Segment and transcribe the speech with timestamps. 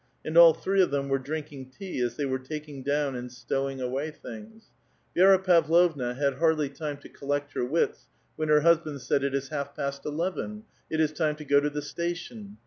[0.25, 3.79] And all three of them were drinking tea, as they were takins: down Bind stowing
[3.79, 4.71] away things.
[5.15, 6.97] Vi^ra Pavlovna had hardly time 1 Dd sviddnya.
[6.97, 7.13] 268 A VITAL QUESTION.
[7.13, 11.11] to collect her wits, when her husband said, "It is half past eleven; it is
[11.11, 12.57] time to go to the station."